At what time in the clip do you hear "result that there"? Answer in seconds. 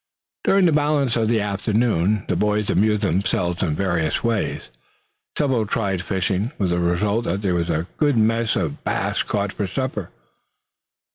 6.79-7.53